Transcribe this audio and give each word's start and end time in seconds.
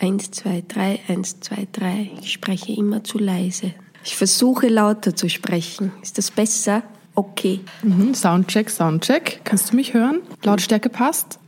Eins, 0.00 0.30
zwei, 0.30 0.64
drei, 0.66 0.98
eins, 1.08 1.40
zwei, 1.40 1.68
drei. 1.72 2.10
Ich 2.22 2.32
spreche 2.32 2.72
immer 2.72 3.04
zu 3.04 3.18
leise. 3.18 3.74
Ich 4.02 4.16
versuche 4.16 4.68
lauter 4.68 5.14
zu 5.14 5.28
sprechen. 5.28 5.92
Ist 6.02 6.16
das 6.16 6.30
besser? 6.30 6.82
Okay. 7.14 7.60
Mhm. 7.82 8.14
Soundcheck, 8.14 8.70
Soundcheck. 8.70 9.42
Kannst 9.44 9.70
du 9.70 9.76
mich 9.76 9.92
hören? 9.92 10.22
Lautstärke 10.42 10.88
passt? 10.88 11.38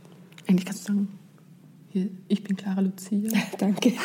Eigentlich 0.47 0.65
kannst 0.65 0.87
du 0.87 0.93
sagen, 0.93 1.07
hier, 1.89 2.09
ich 2.27 2.43
bin 2.43 2.55
Clara 2.55 2.81
Lucia. 2.81 3.31
Danke. 3.57 3.93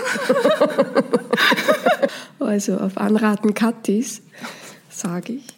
also 2.38 2.78
auf 2.78 2.96
Anraten 2.96 3.52
Katis 3.52 4.22
sage 4.88 5.34
ich. 5.34 5.57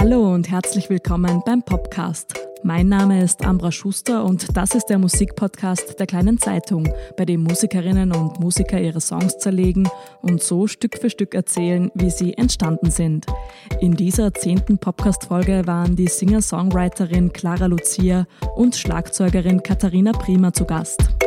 Hallo 0.00 0.32
und 0.32 0.48
herzlich 0.48 0.90
willkommen 0.90 1.42
beim 1.44 1.60
Podcast. 1.60 2.32
Mein 2.62 2.88
Name 2.88 3.20
ist 3.20 3.44
Ambra 3.44 3.72
Schuster 3.72 4.24
und 4.24 4.56
das 4.56 4.76
ist 4.76 4.86
der 4.86 4.96
Musikpodcast 4.96 5.98
der 5.98 6.06
kleinen 6.06 6.38
Zeitung, 6.38 6.88
bei 7.16 7.24
dem 7.24 7.42
Musikerinnen 7.42 8.12
und 8.12 8.38
Musiker 8.38 8.80
ihre 8.80 9.00
Songs 9.00 9.38
zerlegen 9.38 9.88
und 10.22 10.40
so 10.40 10.68
Stück 10.68 10.98
für 10.98 11.10
Stück 11.10 11.34
erzählen, 11.34 11.90
wie 11.94 12.10
sie 12.10 12.34
entstanden 12.34 12.92
sind. 12.92 13.26
In 13.80 13.96
dieser 13.96 14.32
zehnten 14.32 14.78
Podcast-Folge 14.78 15.66
waren 15.66 15.96
die 15.96 16.06
Singer-Songwriterin 16.06 17.32
Clara 17.32 17.66
Lucia 17.66 18.28
und 18.54 18.76
Schlagzeugerin 18.76 19.64
Katharina 19.64 20.12
Prima 20.12 20.52
zu 20.52 20.64
Gast. 20.64 21.17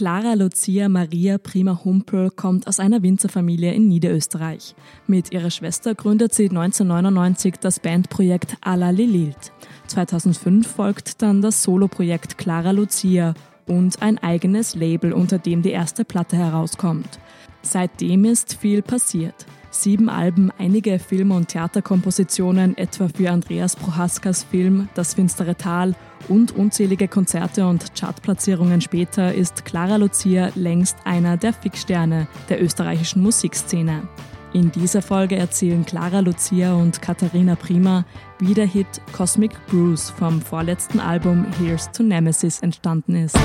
Clara 0.00 0.32
Lucia 0.32 0.88
Maria 0.88 1.36
Prima 1.36 1.78
Humpel 1.84 2.30
kommt 2.30 2.66
aus 2.66 2.80
einer 2.80 3.02
Winzerfamilie 3.02 3.74
in 3.74 3.86
Niederösterreich. 3.88 4.74
Mit 5.06 5.30
ihrer 5.30 5.50
Schwester 5.50 5.94
gründet 5.94 6.32
sie 6.32 6.48
1999 6.48 7.56
das 7.60 7.80
Bandprojekt 7.80 8.56
Ala 8.62 8.88
Lililt. 8.88 9.52
2005 9.88 10.66
folgt 10.66 11.20
dann 11.20 11.42
das 11.42 11.62
Soloprojekt 11.62 12.38
Clara 12.38 12.70
Lucia 12.70 13.34
und 13.66 14.00
ein 14.00 14.16
eigenes 14.16 14.74
Label, 14.74 15.12
unter 15.12 15.38
dem 15.38 15.60
die 15.60 15.72
erste 15.72 16.06
Platte 16.06 16.38
herauskommt. 16.38 17.18
Seitdem 17.60 18.24
ist 18.24 18.54
viel 18.54 18.80
passiert. 18.80 19.44
Sieben 19.70 20.08
Alben, 20.08 20.50
einige 20.58 20.98
Film- 20.98 21.30
und 21.30 21.48
Theaterkompositionen, 21.48 22.76
etwa 22.76 23.08
für 23.08 23.30
Andreas 23.30 23.76
Prohaskas 23.76 24.42
Film 24.42 24.88
Das 24.94 25.14
finstere 25.14 25.56
Tal 25.56 25.94
und 26.28 26.52
unzählige 26.56 27.06
Konzerte 27.06 27.66
und 27.66 27.94
Chartplatzierungen 27.94 28.80
später 28.80 29.32
ist 29.32 29.64
Clara 29.64 29.96
Lucia 29.96 30.50
längst 30.56 30.96
einer 31.04 31.36
der 31.36 31.52
Fixsterne 31.52 32.26
der 32.48 32.62
österreichischen 32.62 33.22
Musikszene. 33.22 34.02
In 34.52 34.72
dieser 34.72 35.00
Folge 35.00 35.36
erzählen 35.36 35.86
Clara 35.86 36.18
Lucia 36.18 36.74
und 36.74 37.00
Katharina 37.00 37.54
Prima, 37.54 38.04
wie 38.40 38.54
der 38.54 38.66
Hit 38.66 39.00
Cosmic 39.12 39.52
Bruce 39.68 40.10
vom 40.10 40.42
vorletzten 40.42 40.98
Album 40.98 41.46
Here's 41.60 41.90
to 41.92 42.02
Nemesis 42.02 42.58
entstanden 42.58 43.14
ist. 43.14 43.38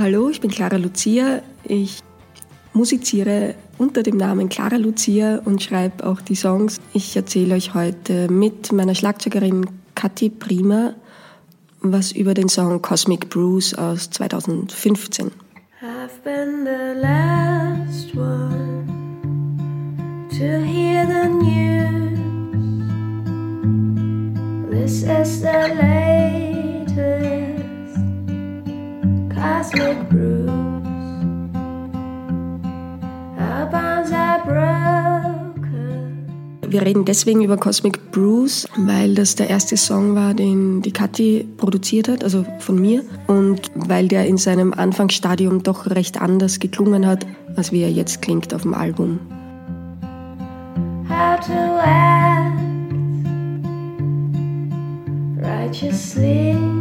Hallo, 0.00 0.30
ich 0.30 0.40
bin 0.40 0.50
Clara 0.50 0.78
Lucia. 0.78 1.42
Ich 1.62 2.00
musiziere 2.72 3.54
unter 3.76 4.02
dem 4.02 4.16
Namen 4.16 4.48
Clara 4.48 4.76
Lucia 4.76 5.42
und 5.44 5.62
schreibe 5.62 6.06
auch 6.06 6.22
die 6.22 6.36
Songs. 6.36 6.80
Ich 6.94 7.14
erzähle 7.16 7.54
euch 7.54 7.74
heute 7.74 8.32
mit 8.32 8.72
meiner 8.72 8.94
Schlagzeugerin 8.94 9.66
Kathi 9.94 10.30
Prima 10.30 10.94
was 11.82 12.12
über 12.12 12.32
den 12.32 12.48
Song 12.48 12.80
Cosmic 12.80 13.28
Bruce 13.28 13.74
aus 13.74 14.08
2015. 14.08 15.32
I've 15.82 16.22
been 16.24 16.64
the 16.64 16.98
last 16.98 18.16
one 18.16 18.86
to 20.30 20.64
hear 20.64 21.06
the 21.06 21.28
news. 21.28 22.18
This 24.70 25.02
is 25.02 25.42
the 25.42 25.74
latest. 25.78 26.49
Cosmic 29.40 30.08
bruise. 30.10 30.50
Our 33.38 33.66
bonds 33.70 34.12
are 34.12 34.42
broken. 34.44 35.40
Wir 36.68 36.82
reden 36.82 37.04
deswegen 37.04 37.42
über 37.42 37.56
Cosmic 37.56 38.12
Bruce, 38.12 38.68
weil 38.76 39.14
das 39.14 39.34
der 39.34 39.48
erste 39.50 39.76
Song 39.76 40.14
war, 40.14 40.34
den 40.34 40.82
die 40.82 40.92
Kathi 40.92 41.48
produziert 41.56 42.08
hat, 42.08 42.22
also 42.22 42.44
von 42.58 42.80
mir. 42.80 43.02
Und 43.26 43.70
weil 43.74 44.08
der 44.08 44.26
in 44.26 44.36
seinem 44.36 44.72
Anfangsstadium 44.72 45.62
doch 45.62 45.86
recht 45.90 46.20
anders 46.20 46.60
geklungen 46.60 47.06
hat, 47.06 47.26
als 47.56 47.72
wie 47.72 47.82
er 47.82 47.90
jetzt 47.90 48.22
klingt 48.22 48.54
auf 48.54 48.62
dem 48.62 48.74
Album. 48.74 49.18
How 51.08 51.40
to 51.40 51.52
act 51.82 52.60
righteously 55.42 56.79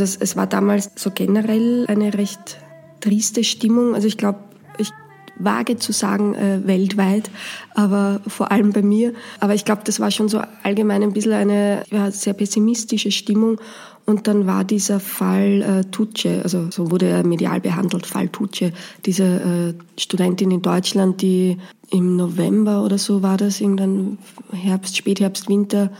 Also 0.00 0.14
es, 0.14 0.30
es 0.30 0.36
war 0.36 0.46
damals 0.46 0.90
so 0.96 1.10
generell 1.14 1.84
eine 1.86 2.14
recht 2.14 2.56
triste 3.00 3.44
Stimmung. 3.44 3.94
Also 3.94 4.06
ich 4.08 4.16
glaube, 4.16 4.38
ich 4.78 4.90
wage 5.38 5.76
zu 5.76 5.92
sagen 5.92 6.34
äh, 6.34 6.66
weltweit, 6.66 7.30
aber 7.74 8.22
vor 8.26 8.50
allem 8.50 8.72
bei 8.72 8.80
mir. 8.80 9.12
Aber 9.40 9.54
ich 9.54 9.66
glaube, 9.66 9.82
das 9.84 10.00
war 10.00 10.10
schon 10.10 10.30
so 10.30 10.40
allgemein 10.62 11.02
ein 11.02 11.12
bisschen 11.12 11.32
eine 11.34 11.82
ja, 11.90 12.10
sehr 12.10 12.32
pessimistische 12.32 13.10
Stimmung. 13.10 13.60
Und 14.06 14.26
dann 14.26 14.46
war 14.46 14.64
dieser 14.64 15.00
Fall 15.00 15.60
äh, 15.60 15.84
Tuce, 15.90 16.40
also 16.42 16.70
so 16.70 16.90
wurde 16.90 17.06
er 17.06 17.22
medial 17.22 17.60
behandelt, 17.60 18.06
Fall 18.06 18.28
Tuce, 18.28 18.72
diese 19.04 19.24
äh, 19.24 20.00
Studentin 20.00 20.50
in 20.50 20.62
Deutschland, 20.62 21.20
die 21.20 21.58
im 21.90 22.16
November 22.16 22.82
oder 22.82 22.96
so 22.96 23.22
war 23.22 23.36
das, 23.36 23.60
irgendein 23.60 24.16
Herbst, 24.50 24.96
Spätherbst, 24.96 25.48
Winter 25.48 25.90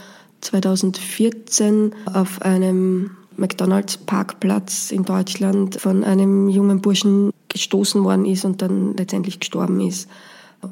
2014 0.40 1.94
auf 2.06 2.40
einem 2.40 3.10
McDonalds 3.40 3.96
Parkplatz 3.96 4.92
in 4.92 5.04
Deutschland 5.04 5.80
von 5.80 6.04
einem 6.04 6.48
jungen 6.48 6.80
Burschen 6.80 7.32
gestoßen 7.48 8.04
worden 8.04 8.26
ist 8.26 8.44
und 8.44 8.62
dann 8.62 8.96
letztendlich 8.96 9.40
gestorben 9.40 9.80
ist. 9.80 10.08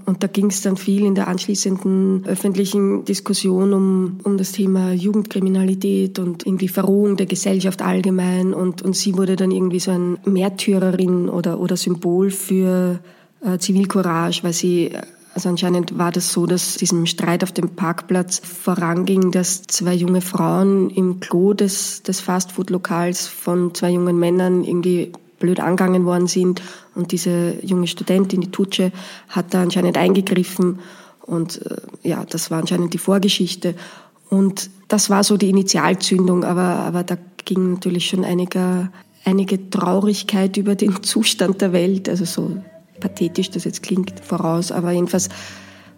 Und 0.04 0.22
da 0.22 0.26
ging 0.26 0.48
es 0.48 0.60
dann 0.60 0.76
viel 0.76 1.04
in 1.06 1.14
der 1.14 1.28
anschließenden 1.28 2.26
öffentlichen 2.26 3.06
Diskussion 3.06 3.72
um, 3.72 4.20
um 4.22 4.36
das 4.36 4.52
Thema 4.52 4.92
Jugendkriminalität 4.92 6.18
und 6.18 6.46
irgendwie 6.46 6.68
Verrohung 6.68 7.16
der 7.16 7.24
Gesellschaft 7.24 7.80
allgemein. 7.80 8.52
Und, 8.52 8.82
und 8.82 8.94
sie 8.94 9.16
wurde 9.16 9.36
dann 9.36 9.50
irgendwie 9.50 9.80
so 9.80 9.90
ein 9.90 10.18
Märtyrerin 10.26 11.30
oder, 11.30 11.58
oder 11.58 11.78
Symbol 11.78 12.30
für 12.30 13.00
äh, 13.42 13.56
Zivilcourage, 13.58 14.44
weil 14.44 14.52
sie 14.52 14.90
also 15.38 15.50
anscheinend 15.50 15.96
war 15.96 16.10
das 16.10 16.32
so, 16.32 16.46
dass 16.46 16.74
diesem 16.74 17.06
Streit 17.06 17.44
auf 17.44 17.52
dem 17.52 17.68
Parkplatz 17.68 18.42
voranging, 18.44 19.30
dass 19.30 19.62
zwei 19.62 19.94
junge 19.94 20.20
Frauen 20.20 20.90
im 20.90 21.20
Klo 21.20 21.54
des, 21.54 22.02
des 22.02 22.20
Fastfood-Lokals 22.20 23.28
von 23.28 23.72
zwei 23.72 23.90
jungen 23.90 24.18
Männern 24.18 24.64
irgendwie 24.64 25.12
blöd 25.38 25.60
angegangen 25.60 26.04
worden 26.06 26.26
sind. 26.26 26.60
Und 26.96 27.12
diese 27.12 27.64
junge 27.64 27.86
Studentin, 27.86 28.40
die 28.40 28.50
Tutsche, 28.50 28.90
hat 29.28 29.54
da 29.54 29.62
anscheinend 29.62 29.96
eingegriffen. 29.96 30.80
Und 31.20 31.64
äh, 31.64 31.76
ja, 32.02 32.24
das 32.24 32.50
war 32.50 32.58
anscheinend 32.58 32.92
die 32.92 32.98
Vorgeschichte. 32.98 33.76
Und 34.30 34.70
das 34.88 35.08
war 35.08 35.22
so 35.22 35.36
die 35.36 35.50
Initialzündung, 35.50 36.42
aber, 36.42 36.62
aber 36.62 37.04
da 37.04 37.16
ging 37.44 37.74
natürlich 37.74 38.08
schon 38.08 38.24
einige, 38.24 38.90
einige 39.24 39.70
Traurigkeit 39.70 40.56
über 40.56 40.74
den 40.74 41.00
Zustand 41.04 41.60
der 41.60 41.72
Welt, 41.72 42.08
also 42.08 42.24
so 42.24 42.56
pathetisch 43.00 43.50
das 43.50 43.64
jetzt 43.64 43.82
klingt, 43.82 44.20
voraus. 44.20 44.72
Aber 44.72 44.92
jedenfalls, 44.92 45.28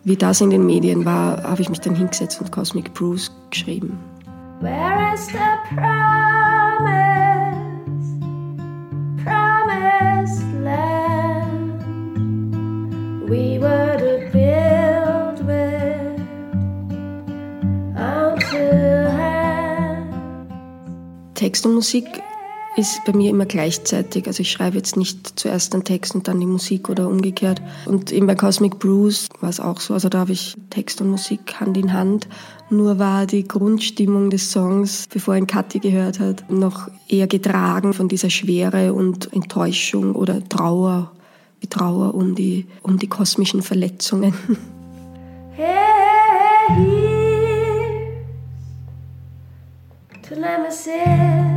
wie 0.04 0.16
das 0.16 0.40
in 0.40 0.50
den 0.50 0.66
Medien 0.66 1.04
war, 1.04 1.42
habe 1.42 1.62
ich 1.62 1.68
mich 1.68 1.80
dann 1.80 1.94
hingesetzt 1.94 2.40
und 2.40 2.52
Cosmic 2.52 2.94
Bruce 2.94 3.30
geschrieben. 3.50 3.98
Where 4.60 5.14
is 5.14 5.26
the 5.26 5.38
promise? 5.74 7.20
we 13.30 13.58
were 13.60 13.96
to 13.96 14.28
build 14.32 15.46
with 15.46 15.80
Text 21.34 21.64
und 21.64 21.74
Musik 21.74 22.06
ist 22.80 23.04
bei 23.04 23.12
mir 23.12 23.30
immer 23.30 23.44
gleichzeitig. 23.44 24.26
Also 24.26 24.40
ich 24.40 24.50
schreibe 24.50 24.78
jetzt 24.78 24.96
nicht 24.96 25.38
zuerst 25.38 25.74
den 25.74 25.84
Text 25.84 26.14
und 26.14 26.26
dann 26.26 26.40
die 26.40 26.46
Musik 26.46 26.88
oder 26.88 27.08
umgekehrt. 27.08 27.60
Und 27.84 28.10
eben 28.10 28.26
bei 28.26 28.34
Cosmic 28.34 28.78
Bruce 28.78 29.28
war 29.40 29.50
es 29.50 29.60
auch 29.60 29.80
so. 29.80 29.92
Also 29.94 30.08
da 30.08 30.20
habe 30.20 30.32
ich 30.32 30.56
Text 30.70 31.00
und 31.02 31.10
Musik 31.10 31.60
Hand 31.60 31.76
in 31.76 31.92
Hand. 31.92 32.26
Nur 32.70 32.98
war 32.98 33.26
die 33.26 33.46
Grundstimmung 33.46 34.30
des 34.30 34.50
Songs, 34.50 35.06
bevor 35.12 35.36
ihn 35.36 35.46
Kathi 35.46 35.78
gehört 35.78 36.20
hat, 36.20 36.50
noch 36.50 36.88
eher 37.08 37.26
getragen 37.26 37.92
von 37.92 38.08
dieser 38.08 38.30
Schwere 38.30 38.94
und 38.94 39.32
Enttäuschung 39.32 40.14
oder 40.14 40.42
Trauer, 40.48 41.12
wie 41.60 41.66
Trauer 41.66 42.14
um 42.14 42.34
die, 42.34 42.66
um 42.82 42.98
die 42.98 43.08
kosmischen 43.08 43.62
Verletzungen. 43.62 44.34
Hey, 45.52 45.66
here, 46.74 47.20
to 50.22 51.49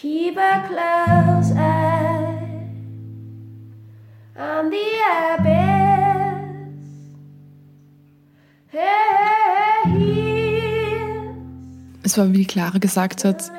Keep 0.00 0.36
a 0.38 0.62
close 0.68 1.52
eye 1.56 2.38
on 4.38 4.70
the 4.70 4.76
abyss. 5.34 5.88
Es 12.04 12.16
war, 12.16 12.32
wie 12.32 12.44
Clara 12.44 12.78
gesagt 12.78 13.24
hat, 13.24 13.50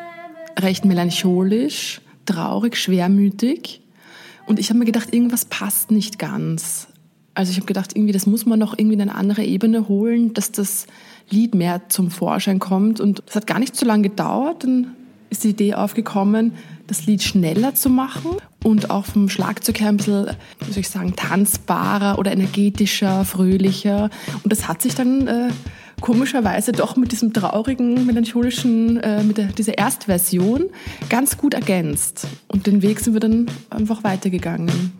recht 0.57 0.85
melancholisch, 0.85 1.99
traurig, 2.25 2.77
schwermütig. 2.77 3.81
Und 4.47 4.59
ich 4.59 4.69
habe 4.69 4.79
mir 4.79 4.85
gedacht, 4.85 5.13
irgendwas 5.13 5.43
passt 5.43 5.91
nicht 5.91 6.19
ganz. 6.19 6.87
Also 7.33 7.51
ich 7.51 7.57
habe 7.57 7.67
gedacht, 7.67 7.97
irgendwie, 7.97 8.13
das 8.13 8.25
muss 8.25 8.45
man 8.45 8.59
noch 8.59 8.77
irgendwie 8.77 8.95
in 8.95 9.01
eine 9.01 9.15
andere 9.15 9.43
Ebene 9.43 9.89
holen, 9.89 10.33
dass 10.33 10.53
das 10.53 10.87
Lied 11.29 11.53
mehr 11.53 11.89
zum 11.89 12.09
Vorschein 12.09 12.59
kommt. 12.59 13.01
Und 13.01 13.23
es 13.27 13.35
hat 13.35 13.45
gar 13.45 13.59
nicht 13.59 13.75
so 13.75 13.85
lange 13.85 14.03
gedauert. 14.03 14.63
Dann 14.63 14.95
ist 15.29 15.43
die 15.43 15.49
Idee 15.49 15.73
aufgekommen, 15.75 16.53
das 16.87 17.05
Lied 17.05 17.21
schneller 17.21 17.75
zu 17.75 17.89
machen 17.89 18.31
und 18.63 18.89
auch 18.89 19.05
vom 19.05 19.29
Schlagzeug 19.29 19.79
her 19.79 19.89
ein 19.89 19.97
bisschen, 19.97 20.27
wie 20.65 20.71
soll 20.71 20.81
ich 20.81 20.89
sagen, 20.89 21.15
tanzbarer 21.15 22.17
oder 22.17 22.31
energetischer, 22.31 23.25
fröhlicher. 23.25 24.09
Und 24.43 24.51
das 24.51 24.67
hat 24.67 24.81
sich 24.81 24.95
dann 24.95 25.27
äh, 25.27 25.49
komischerweise 26.01 26.71
doch 26.71 26.95
mit 26.95 27.11
diesem 27.11 27.33
traurigen, 27.33 28.05
melancholischen, 28.05 28.97
äh, 28.97 29.23
mit 29.23 29.37
der, 29.37 29.47
dieser 29.47 29.77
Erstversion 29.77 30.65
ganz 31.09 31.37
gut 31.37 31.53
ergänzt. 31.53 32.27
Und 32.47 32.67
den 32.67 32.81
Weg 32.81 32.99
sind 32.99 33.13
wir 33.13 33.19
dann 33.19 33.45
einfach 33.69 34.03
weitergegangen. 34.03 34.98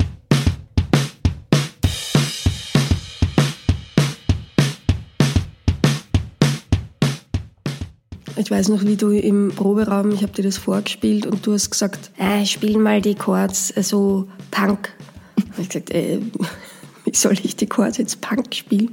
Ich 8.40 8.50
weiß 8.50 8.70
noch, 8.70 8.86
wie 8.86 8.96
du 8.96 9.10
im 9.10 9.52
Proberaum, 9.54 10.12
ich 10.12 10.22
habe 10.22 10.32
dir 10.32 10.44
das 10.44 10.58
vorgespielt 10.58 11.26
und 11.26 11.46
du 11.46 11.52
hast 11.52 11.72
gesagt, 11.72 12.10
äh, 12.18 12.46
spiel 12.46 12.78
mal 12.78 13.02
die 13.02 13.16
Chords 13.16 13.76
äh, 13.76 13.84
so 13.84 14.30
Punk. 14.50 14.94
ich 15.58 15.68
gesagt, 15.68 15.92
äh, 15.92 16.20
wie 17.04 17.14
soll 17.14 17.34
ich 17.34 17.58
die 17.58 17.68
Chords 17.68 17.98
jetzt 17.98 18.22
Punk 18.22 18.56
spielen? 18.56 18.92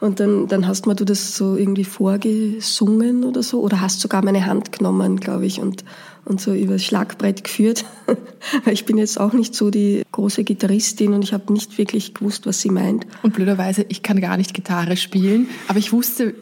Und 0.00 0.20
dann, 0.20 0.48
dann 0.48 0.66
hast 0.66 0.86
mir 0.86 0.94
du 0.94 1.06
das 1.06 1.34
so 1.34 1.56
irgendwie 1.56 1.84
vorgesungen 1.84 3.24
oder 3.24 3.42
so, 3.42 3.62
oder 3.62 3.80
hast 3.80 4.02
sogar 4.02 4.22
meine 4.22 4.44
Hand 4.44 4.70
genommen, 4.72 5.18
glaube 5.18 5.46
ich, 5.46 5.62
und, 5.62 5.82
und 6.26 6.42
so 6.42 6.52
übers 6.52 6.84
Schlagbrett 6.84 7.42
geführt. 7.42 7.86
ich 8.70 8.84
bin 8.84 8.98
jetzt 8.98 9.18
auch 9.18 9.32
nicht 9.32 9.54
so 9.54 9.70
die 9.70 10.02
große 10.12 10.44
Gitarristin 10.44 11.14
und 11.14 11.24
ich 11.24 11.32
habe 11.32 11.50
nicht 11.54 11.78
wirklich 11.78 12.12
gewusst, 12.12 12.44
was 12.44 12.60
sie 12.60 12.70
meint. 12.70 13.06
Und 13.22 13.32
blöderweise, 13.32 13.86
ich 13.88 14.02
kann 14.02 14.20
gar 14.20 14.36
nicht 14.36 14.52
Gitarre 14.52 14.98
spielen, 14.98 15.48
aber 15.68 15.78
ich 15.78 15.90
wusste, 15.90 16.34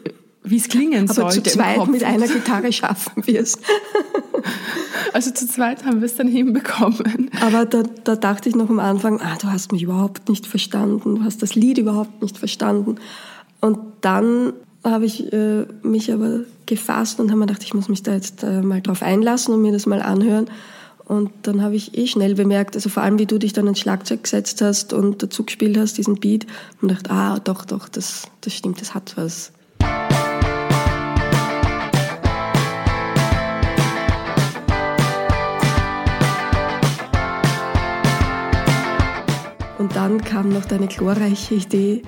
wie 0.43 0.57
es 0.57 0.67
klingen 0.67 1.09
Aber 1.09 1.13
sollte. 1.13 1.43
zu 1.43 1.51
zweit 1.51 1.87
mit 1.87 2.03
einer 2.03 2.27
Gitarre 2.27 2.71
schaffen 2.71 3.23
wir 3.25 3.41
es. 3.41 3.57
Also 5.13 5.31
zu 5.31 5.47
zweit 5.47 5.85
haben 5.85 6.01
wir 6.01 6.07
es 6.07 6.15
dann 6.15 6.27
hinbekommen. 6.27 7.29
Aber 7.39 7.65
da, 7.65 7.83
da 8.03 8.15
dachte 8.15 8.49
ich 8.49 8.55
noch 8.55 8.69
am 8.69 8.79
Anfang, 8.79 9.21
ah, 9.21 9.37
du 9.39 9.47
hast 9.47 9.71
mich 9.71 9.83
überhaupt 9.83 10.27
nicht 10.27 10.47
verstanden, 10.47 11.15
du 11.15 11.23
hast 11.23 11.41
das 11.41 11.55
Lied 11.55 11.77
überhaupt 11.77 12.21
nicht 12.21 12.37
verstanden. 12.37 12.95
Und 13.61 13.77
dann 14.01 14.53
habe 14.83 15.05
ich 15.05 15.31
äh, 15.31 15.65
mich 15.83 16.11
aber 16.11 16.41
gefasst 16.65 17.19
und 17.19 17.29
habe 17.29 17.39
mir 17.39 17.45
gedacht, 17.45 17.63
ich 17.63 17.73
muss 17.73 17.89
mich 17.89 18.03
da 18.03 18.13
jetzt 18.13 18.43
äh, 18.43 18.61
mal 18.61 18.81
drauf 18.81 19.01
einlassen 19.01 19.53
und 19.53 19.61
mir 19.61 19.71
das 19.71 19.85
mal 19.85 20.01
anhören. 20.01 20.47
Und 21.05 21.31
dann 21.43 21.61
habe 21.61 21.75
ich 21.75 21.97
eh 21.97 22.07
schnell 22.07 22.35
bemerkt, 22.35 22.75
also 22.75 22.89
vor 22.89 23.03
allem 23.03 23.19
wie 23.19 23.25
du 23.25 23.37
dich 23.37 23.53
dann 23.53 23.67
ins 23.67 23.79
Schlagzeug 23.79 24.23
gesetzt 24.23 24.61
hast 24.61 24.93
und 24.93 25.21
dazu 25.21 25.43
gespielt 25.43 25.77
hast, 25.77 25.97
diesen 25.97 26.15
Beat, 26.15 26.47
und 26.81 26.91
dachte, 26.91 27.11
ah, 27.11 27.39
doch, 27.39 27.65
doch, 27.65 27.89
das, 27.89 28.23
das 28.41 28.53
stimmt, 28.53 28.81
das 28.81 28.93
hat 28.93 29.13
was. 29.15 29.51
Und 39.83 39.97
dann 39.97 40.23
kam 40.23 40.47
noch 40.47 40.63
deine 40.63 40.87
glorreiche 40.87 41.55
Idee, 41.55 42.03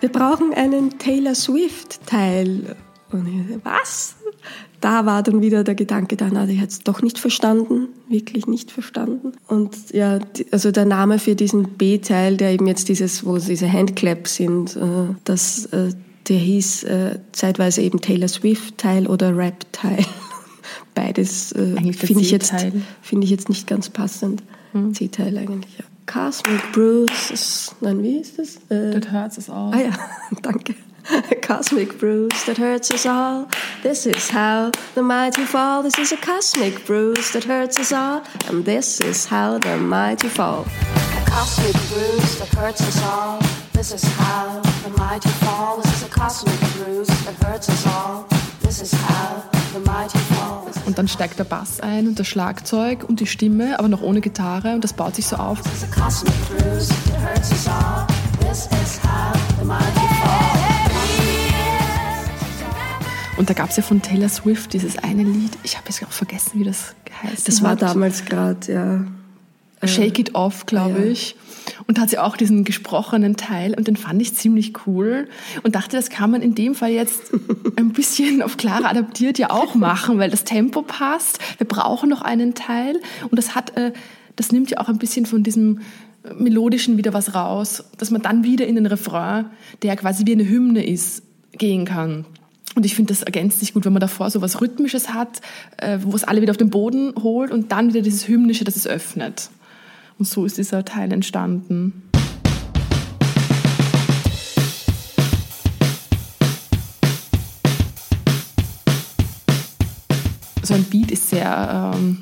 wir 0.00 0.08
brauchen 0.08 0.52
einen 0.52 0.98
Taylor 0.98 1.36
Swift-Teil. 1.36 2.74
Und 3.12 3.28
ich, 3.28 3.64
was? 3.64 4.16
Da 4.80 5.06
war 5.06 5.22
dann 5.22 5.40
wieder 5.40 5.62
der 5.62 5.76
Gedanke 5.76 6.16
da, 6.16 6.28
na, 6.32 6.46
die 6.46 6.60
hat 6.60 6.70
es 6.70 6.80
doch 6.80 7.02
nicht 7.02 7.20
verstanden, 7.20 7.90
wirklich 8.08 8.48
nicht 8.48 8.72
verstanden. 8.72 9.34
Und 9.46 9.92
ja, 9.92 10.18
also 10.50 10.72
der 10.72 10.84
Name 10.84 11.20
für 11.20 11.36
diesen 11.36 11.68
B-Teil, 11.74 12.38
der 12.38 12.50
eben 12.50 12.66
jetzt 12.66 12.88
dieses, 12.88 13.24
wo 13.24 13.38
diese 13.38 13.72
Handclaps 13.72 14.34
sind, 14.34 14.74
äh, 14.74 15.14
das, 15.22 15.66
äh, 15.66 15.90
der 16.26 16.38
hieß 16.38 16.82
äh, 16.82 17.20
zeitweise 17.30 17.82
eben 17.82 18.00
Taylor 18.00 18.26
Swift-Teil 18.26 19.06
oder 19.06 19.36
Rap-Teil. 19.36 20.04
Beides 20.96 21.54
finde 21.54 22.20
ich, 22.20 22.32
jetzt, 22.32 22.52
find 23.00 23.22
ich 23.22 23.30
jetzt 23.30 23.48
nicht 23.48 23.68
ganz 23.68 23.90
passend. 23.90 24.42
Hm. 24.72 24.92
C-Teil 24.92 25.38
eigentlich, 25.38 25.78
ja. 25.78 25.84
Cosmic 26.06 26.72
Bruce. 26.72 27.74
Nein, 27.80 28.02
wie 28.02 28.18
ist 28.20 28.38
das? 28.38 28.56
Äh, 28.70 28.92
that 28.92 29.10
hurts 29.12 29.38
us 29.38 29.50
all. 29.50 29.72
Ah 29.74 29.78
ja, 29.80 29.90
danke. 30.42 30.74
cosmic 31.42 31.98
bruise 31.98 32.44
that 32.46 32.58
hurts 32.58 32.90
us 32.90 33.06
all. 33.06 33.48
This 33.82 34.06
is 34.06 34.28
how 34.28 34.70
the 34.94 35.02
mighty 35.02 35.44
fall. 35.44 35.82
This 35.82 35.98
is 35.98 36.12
a 36.12 36.16
cosmic 36.16 36.84
bruise 36.84 37.30
that 37.32 37.44
hurts 37.44 37.78
us 37.78 37.92
all. 37.92 38.22
And 38.48 38.64
this 38.64 39.00
is 39.00 39.26
how 39.26 39.58
the 39.58 39.76
mighty 39.76 40.28
fall. 40.28 40.66
A 41.16 41.30
cosmic 41.30 41.74
bruise 41.90 42.38
that 42.38 42.48
hurts 42.48 42.80
us 42.80 43.02
all. 43.04 43.38
This 43.72 43.92
is 43.92 44.04
how 44.16 44.60
the 44.82 44.90
mighty 44.98 45.28
fall. 45.44 45.76
This 45.80 45.92
is 45.96 46.02
a 46.04 46.10
cosmic 46.10 46.58
bruise 46.74 47.08
that 47.24 47.34
hurts 47.44 47.68
us 47.68 47.86
all. 47.86 48.26
This 48.62 48.80
is 48.80 48.92
how 48.92 49.46
und 50.86 50.98
dann 50.98 51.08
steigt 51.08 51.38
der 51.38 51.44
Bass 51.44 51.80
ein 51.80 52.08
und 52.08 52.18
das 52.18 52.26
Schlagzeug 52.26 53.04
und 53.08 53.20
die 53.20 53.26
Stimme, 53.26 53.78
aber 53.78 53.88
noch 53.88 54.00
ohne 54.00 54.20
Gitarre 54.20 54.74
und 54.74 54.84
das 54.84 54.92
baut 54.92 55.16
sich 55.16 55.26
so 55.26 55.36
auf. 55.36 55.60
Und 63.36 63.50
da 63.50 63.54
gab 63.54 63.68
es 63.68 63.76
ja 63.76 63.82
von 63.82 64.00
Taylor 64.00 64.28
Swift 64.28 64.72
dieses 64.72 64.96
eine 64.98 65.22
Lied, 65.22 65.58
ich 65.62 65.76
habe 65.76 65.88
jetzt 65.88 66.02
auch 66.02 66.12
vergessen, 66.12 66.52
wie 66.54 66.64
das 66.64 66.94
heißt. 67.22 67.46
Das 67.46 67.62
war 67.62 67.76
damals 67.76 68.24
gerade, 68.24 68.72
ja. 68.72 69.00
Shake 69.86 70.18
It 70.18 70.34
Off, 70.34 70.66
glaube 70.66 71.00
ja. 71.00 71.10
ich. 71.10 71.36
Und 71.86 71.98
da 71.98 72.02
hat 72.02 72.10
sie 72.10 72.18
auch 72.18 72.36
diesen 72.36 72.64
gesprochenen 72.64 73.36
Teil 73.36 73.74
und 73.74 73.88
den 73.88 73.96
fand 73.96 74.22
ich 74.22 74.34
ziemlich 74.34 74.86
cool 74.86 75.28
und 75.62 75.74
dachte, 75.74 75.96
das 75.96 76.10
kann 76.10 76.30
man 76.30 76.42
in 76.42 76.54
dem 76.54 76.74
Fall 76.74 76.90
jetzt 76.90 77.32
ein 77.76 77.92
bisschen 77.92 78.42
auf 78.42 78.56
Clara 78.56 78.88
adaptiert 78.88 79.38
ja 79.38 79.50
auch 79.50 79.74
machen, 79.74 80.18
weil 80.18 80.30
das 80.30 80.44
Tempo 80.44 80.82
passt. 80.82 81.38
Wir 81.58 81.66
brauchen 81.66 82.08
noch 82.08 82.22
einen 82.22 82.54
Teil 82.54 83.00
und 83.30 83.36
das 83.36 83.54
hat, 83.54 83.76
äh, 83.76 83.92
das 84.36 84.52
nimmt 84.52 84.70
ja 84.70 84.78
auch 84.78 84.88
ein 84.88 84.98
bisschen 84.98 85.26
von 85.26 85.42
diesem 85.42 85.80
melodischen 86.38 86.96
wieder 86.96 87.12
was 87.12 87.34
raus, 87.34 87.84
dass 87.98 88.10
man 88.10 88.22
dann 88.22 88.44
wieder 88.44 88.66
in 88.66 88.74
den 88.74 88.86
Refrain, 88.86 89.46
der 89.82 89.96
quasi 89.96 90.26
wie 90.26 90.32
eine 90.32 90.48
Hymne 90.48 90.84
ist, 90.84 91.22
gehen 91.52 91.84
kann. 91.84 92.26
Und 92.74 92.84
ich 92.84 92.94
finde, 92.94 93.14
das 93.14 93.22
ergänzt 93.22 93.60
sich 93.60 93.72
gut, 93.72 93.86
wenn 93.86 93.92
man 93.94 94.00
davor 94.00 94.28
so 94.28 94.42
was 94.42 94.60
Rhythmisches 94.60 95.14
hat, 95.14 95.40
äh, 95.78 95.98
wo 96.02 96.14
es 96.14 96.24
alle 96.24 96.42
wieder 96.42 96.50
auf 96.50 96.58
den 96.58 96.68
Boden 96.68 97.14
holt 97.22 97.50
und 97.50 97.72
dann 97.72 97.88
wieder 97.88 98.02
dieses 98.02 98.28
Hymnische, 98.28 98.64
das 98.64 98.76
es 98.76 98.86
öffnet. 98.86 99.48
Und 100.18 100.26
so 100.26 100.46
ist 100.46 100.56
dieser 100.56 100.84
Teil 100.84 101.12
entstanden. 101.12 102.02
So 110.62 110.74
ein 110.74 110.84
Beat 110.84 111.10
ist 111.10 111.30
sehr 111.30 111.94
ähm, 111.94 112.18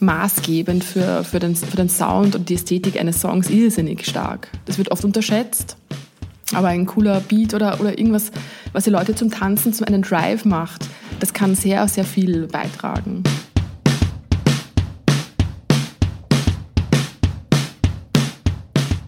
maßgebend 0.00 0.84
für, 0.84 1.24
für, 1.24 1.40
den, 1.40 1.56
für 1.56 1.76
den 1.76 1.88
Sound 1.88 2.36
und 2.36 2.48
die 2.48 2.54
Ästhetik 2.54 2.98
eines 2.98 3.20
Songs 3.20 3.50
irrsinnig 3.50 4.06
stark. 4.06 4.48
Das 4.66 4.78
wird 4.78 4.90
oft 4.90 5.04
unterschätzt. 5.04 5.76
Aber 6.54 6.68
ein 6.68 6.86
cooler 6.86 7.20
Beat 7.20 7.52
oder, 7.52 7.78
oder 7.80 7.98
irgendwas, 7.98 8.30
was 8.72 8.84
die 8.84 8.90
Leute 8.90 9.14
zum 9.14 9.30
Tanzen, 9.30 9.74
zum 9.74 9.86
einen 9.86 10.00
Drive 10.00 10.46
macht, 10.46 10.88
das 11.20 11.34
kann 11.34 11.54
sehr, 11.54 11.86
sehr 11.88 12.04
viel 12.04 12.46
beitragen. 12.46 13.24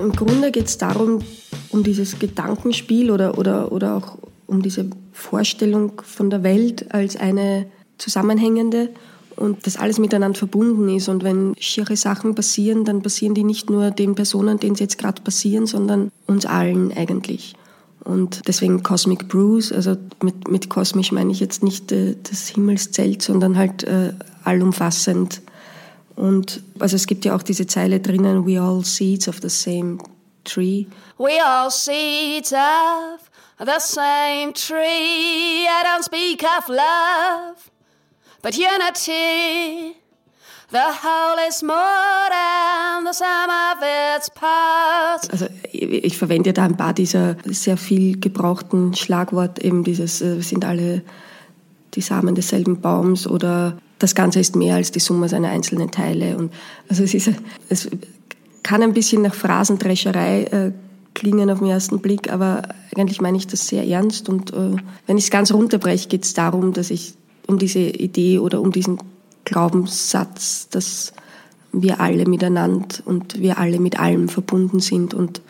Im 0.00 0.12
Grunde 0.12 0.50
geht 0.50 0.66
es 0.66 0.78
darum, 0.78 1.20
um 1.70 1.82
dieses 1.82 2.18
Gedankenspiel 2.18 3.10
oder, 3.10 3.36
oder, 3.36 3.70
oder 3.70 3.96
auch 3.96 4.18
um 4.46 4.62
diese 4.62 4.86
Vorstellung 5.12 6.00
von 6.02 6.30
der 6.30 6.42
Welt 6.42 6.92
als 6.94 7.16
eine 7.16 7.66
Zusammenhängende 7.98 8.88
und 9.36 9.66
das 9.66 9.76
alles 9.76 9.98
miteinander 9.98 10.38
verbunden 10.38 10.88
ist. 10.88 11.08
Und 11.08 11.22
wenn 11.22 11.54
schiere 11.58 11.96
Sachen 11.96 12.34
passieren, 12.34 12.84
dann 12.84 13.02
passieren 13.02 13.34
die 13.34 13.44
nicht 13.44 13.68
nur 13.68 13.90
den 13.90 14.14
Personen, 14.14 14.58
denen 14.58 14.74
sie 14.74 14.84
jetzt 14.84 14.98
gerade 14.98 15.20
passieren, 15.20 15.66
sondern 15.66 16.10
uns 16.26 16.46
allen 16.46 16.92
eigentlich. 16.96 17.54
Und 18.02 18.48
deswegen 18.48 18.82
Cosmic 18.82 19.28
Bruce, 19.28 19.70
also 19.72 19.96
mit, 20.22 20.48
mit 20.48 20.70
kosmisch 20.70 21.12
meine 21.12 21.30
ich 21.30 21.40
jetzt 21.40 21.62
nicht 21.62 21.92
äh, 21.92 22.16
das 22.22 22.48
Himmelszelt, 22.48 23.20
sondern 23.20 23.58
halt 23.58 23.84
äh, 23.84 24.14
allumfassend. 24.44 25.42
Und 26.20 26.62
also 26.78 26.96
es 26.96 27.06
gibt 27.06 27.24
ja 27.24 27.34
auch 27.34 27.42
diese 27.42 27.66
Zeile 27.66 27.98
drinnen, 27.98 28.46
we 28.46 28.60
all 28.60 28.84
seeds 28.84 29.26
of 29.26 29.38
the 29.40 29.48
same 29.48 29.96
tree. 30.44 30.86
We 31.16 31.42
all 31.42 31.70
seeds 31.70 32.52
of 32.52 33.30
the 33.58 33.78
same 33.78 34.52
tree. 34.52 35.64
I 35.64 35.82
don't 35.82 36.04
speak 36.04 36.42
of 36.42 36.68
love, 36.68 37.70
but 38.42 38.54
unity. 38.54 39.96
The 40.70 40.92
whole 41.02 41.48
is 41.48 41.62
more 41.62 42.28
than 42.28 43.06
the 43.06 43.14
sum 43.14 43.48
of 43.48 43.82
its 44.14 44.28
parts. 44.28 45.30
Also 45.30 45.46
ich 45.72 46.18
verwende 46.18 46.52
da 46.52 46.64
ein 46.64 46.76
paar 46.76 46.92
dieser 46.92 47.36
sehr 47.46 47.78
viel 47.78 48.20
gebrauchten 48.20 48.94
Schlagwort, 48.94 49.58
eben 49.60 49.84
dieses, 49.84 50.20
äh, 50.20 50.36
wir 50.36 50.42
sind 50.42 50.66
alle 50.66 51.02
die 51.94 52.02
Samen 52.02 52.34
desselben 52.34 52.82
Baums 52.82 53.26
oder 53.26 53.78
das 54.00 54.14
Ganze 54.14 54.40
ist 54.40 54.56
mehr 54.56 54.74
als 54.74 54.90
die 54.90 54.98
Summe 54.98 55.28
seiner 55.28 55.50
einzelnen 55.50 55.90
Teile. 55.90 56.36
Und 56.36 56.52
also 56.88 57.04
es, 57.04 57.14
ist, 57.14 57.30
es 57.68 57.88
kann 58.64 58.82
ein 58.82 58.94
bisschen 58.94 59.22
nach 59.22 59.34
Phrasendrescherei 59.34 60.42
äh, 60.44 60.72
klingen 61.14 61.50
auf 61.50 61.58
den 61.58 61.68
ersten 61.68 62.00
Blick, 62.00 62.32
aber 62.32 62.62
eigentlich 62.96 63.20
meine 63.20 63.36
ich 63.36 63.46
das 63.46 63.68
sehr 63.68 63.86
ernst. 63.86 64.28
Und 64.28 64.52
äh, 64.52 64.76
wenn 65.06 65.18
ich 65.18 65.24
es 65.24 65.30
ganz 65.30 65.52
runterbreche, 65.52 66.08
geht 66.08 66.24
es 66.24 66.32
darum, 66.32 66.72
dass 66.72 66.90
ich 66.90 67.14
um 67.46 67.58
diese 67.58 67.80
Idee 67.80 68.38
oder 68.38 68.60
um 68.62 68.72
diesen 68.72 68.98
Glaubenssatz, 69.44 70.68
dass 70.70 71.12
wir 71.72 72.00
alle 72.00 72.26
miteinander 72.26 72.86
und 73.04 73.38
wir 73.38 73.58
alle 73.58 73.80
mit 73.80 74.00
allem 74.00 74.28
verbunden 74.28 74.80
sind 74.80 75.12
und, 75.12 75.42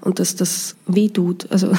und 0.00 0.18
dass 0.18 0.34
das 0.34 0.74
weh 0.86 1.08
tut. 1.08 1.50
Also, 1.52 1.72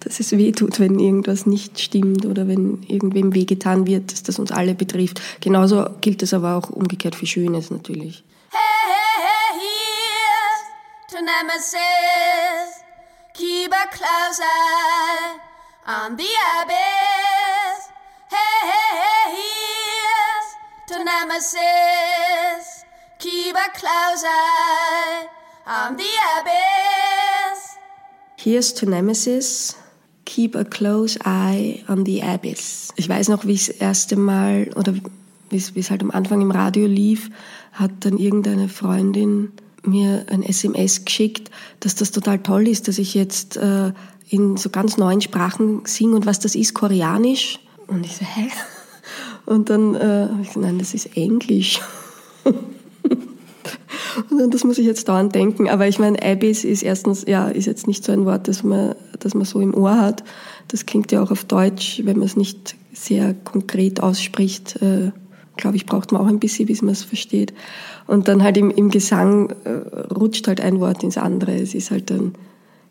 dass 0.00 0.20
es 0.20 0.32
weh 0.32 0.52
tut, 0.52 0.80
wenn 0.80 0.98
irgendwas 0.98 1.46
nicht 1.46 1.80
stimmt 1.80 2.26
oder 2.26 2.48
wenn 2.48 2.82
irgendwem 2.88 3.34
wehgetan 3.34 3.86
wird, 3.86 4.12
dass 4.12 4.22
das 4.22 4.38
uns 4.38 4.52
alle 4.52 4.74
betrifft. 4.74 5.20
Genauso 5.40 5.86
gilt 6.00 6.22
es 6.22 6.34
aber 6.34 6.56
auch 6.56 6.70
umgekehrt 6.70 7.14
für 7.14 7.26
Schönes 7.26 7.70
natürlich. 7.70 8.24
Hey, 8.50 8.58
hey, 8.86 9.30
to 11.10 11.20
Nemesis. 11.22 12.80
Keep 13.34 13.72
a 13.72 13.86
close 13.90 14.40
eye 14.42 15.38
on 15.86 16.16
the 16.16 16.28
abyss. 16.60 17.90
Hey, 18.28 18.60
hey, 18.62 18.96
hey, 19.00 19.36
here's 19.36 21.04
Nemesis. 21.04 22.84
Keep 23.18 23.56
a 23.56 23.70
close 23.74 24.24
eye 24.26 25.28
on 25.66 25.96
the 25.96 26.10
abyss. 26.38 26.99
Here's 28.50 28.74
to 28.74 28.86
Nemesis. 28.86 29.76
Keep 30.24 30.56
a 30.56 30.64
close 30.64 31.16
eye 31.24 31.84
on 31.86 32.04
the 32.04 32.20
abyss. 32.20 32.88
Ich 32.96 33.08
weiß 33.08 33.28
noch, 33.28 33.46
wie 33.46 33.52
ich 33.52 33.66
das 33.68 33.76
erste 33.76 34.16
Mal 34.16 34.72
oder 34.74 34.92
wie 35.50 35.56
es 35.56 35.88
halt 35.88 36.02
am 36.02 36.10
Anfang 36.10 36.40
im 36.40 36.50
Radio 36.50 36.88
lief, 36.88 37.30
hat 37.70 37.92
dann 38.00 38.18
irgendeine 38.18 38.68
Freundin 38.68 39.52
mir 39.84 40.26
ein 40.30 40.42
SMS 40.42 41.04
geschickt, 41.04 41.52
dass 41.78 41.94
das 41.94 42.10
total 42.10 42.40
toll 42.40 42.66
ist, 42.66 42.88
dass 42.88 42.98
ich 42.98 43.14
jetzt 43.14 43.56
äh, 43.56 43.92
in 44.28 44.56
so 44.56 44.68
ganz 44.68 44.96
neuen 44.96 45.20
Sprachen 45.20 45.82
singe 45.84 46.16
und 46.16 46.26
was 46.26 46.40
das 46.40 46.56
ist, 46.56 46.74
Koreanisch. 46.74 47.60
Und 47.86 48.04
ich 48.04 48.16
so, 48.16 48.24
hä? 48.24 48.48
Und 49.46 49.70
dann 49.70 49.94
äh, 49.94 50.26
habe 50.28 50.40
ich 50.42 50.48
gesagt, 50.48 50.66
nein, 50.66 50.80
das 50.80 50.92
ist 50.92 51.16
Englisch. 51.16 51.80
und 54.30 54.54
das 54.54 54.64
muss 54.64 54.78
ich 54.78 54.86
jetzt 54.86 55.08
dauernd 55.08 55.34
denken. 55.34 55.68
Aber 55.68 55.86
ich 55.88 55.98
meine, 55.98 56.22
Abyss 56.22 56.64
ist 56.64 56.82
erstens, 56.82 57.24
ja, 57.26 57.48
ist 57.48 57.66
jetzt 57.66 57.86
nicht 57.86 58.04
so 58.04 58.12
ein 58.12 58.24
Wort, 58.24 58.48
das 58.48 58.62
man, 58.62 58.94
das 59.18 59.34
man 59.34 59.44
so 59.44 59.60
im 59.60 59.74
Ohr 59.74 59.98
hat. 59.98 60.24
Das 60.68 60.86
klingt 60.86 61.12
ja 61.12 61.22
auch 61.22 61.30
auf 61.30 61.44
Deutsch, 61.44 62.02
wenn 62.04 62.18
man 62.18 62.26
es 62.26 62.36
nicht 62.36 62.76
sehr 62.92 63.34
konkret 63.34 64.00
ausspricht. 64.00 64.80
Äh, 64.82 65.12
Glaube 65.56 65.76
ich, 65.76 65.84
braucht 65.84 66.10
man 66.10 66.22
auch 66.22 66.26
ein 66.26 66.38
bisschen, 66.38 66.66
bis 66.66 66.80
man 66.80 66.92
es 66.92 67.02
versteht. 67.02 67.52
Und 68.06 68.28
dann 68.28 68.42
halt 68.42 68.56
im, 68.56 68.70
im 68.70 68.90
Gesang 68.90 69.50
äh, 69.64 69.70
rutscht 70.12 70.48
halt 70.48 70.60
ein 70.60 70.80
Wort 70.80 71.02
ins 71.02 71.18
andere. 71.18 71.54
Es 71.54 71.74
ist 71.74 71.90
halt 71.90 72.10
dann, 72.10 72.34